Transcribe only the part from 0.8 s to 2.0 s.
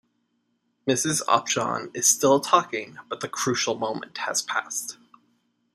Mrs Upjohn